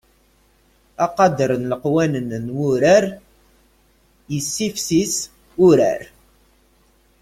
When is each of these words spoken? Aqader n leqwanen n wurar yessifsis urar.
Aqader 1.05 1.51
n 1.61 1.63
leqwanen 1.71 2.31
n 2.43 2.47
wurar 2.57 3.05
yessifsis 4.33 5.15
urar. 5.67 6.01